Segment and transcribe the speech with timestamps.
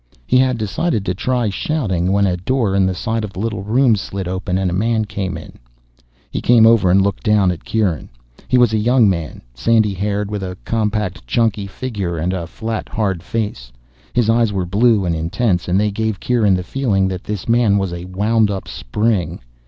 [0.25, 3.61] He had decided to try shouting when a door in the side of the little
[3.61, 5.59] room slid open and a man came in.
[6.31, 8.09] He came over and looked down at Kieran.
[8.47, 12.89] He was a young man, sandy haired, with a compact, chunky figure and a flat,
[12.89, 13.71] hard face.
[14.11, 17.77] His eyes were blue and intense, and they gave Kieran the feeling that this man
[17.77, 19.39] was a wound up spring.